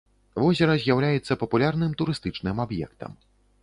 Возера 0.43 0.77
з'яўляецца 0.85 1.39
папулярным 1.43 1.91
турыстычным 2.03 2.67
аб'ектам. 2.69 3.11